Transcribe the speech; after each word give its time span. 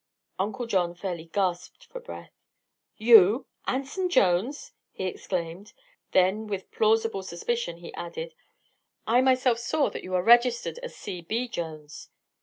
Uncle 0.39 0.65
John 0.65 0.95
fairly 0.95 1.25
gasped 1.25 1.85
for 1.85 1.99
breath. 1.99 2.33
"You 2.97 3.45
Anson 3.67 4.09
Jones!" 4.09 4.71
he 4.91 5.03
exclaimed. 5.05 5.73
Then, 6.11 6.47
with 6.47 6.71
plausible 6.71 7.21
suspicion 7.21 7.77
he 7.77 7.93
added: 7.93 8.33
"I 9.05 9.21
myself 9.21 9.59
saw 9.59 9.91
that 9.91 10.03
you 10.03 10.15
are 10.15 10.23
registered 10.23 10.79
as 10.79 10.95
C.B. 10.95 11.49
Jones." 11.49 12.09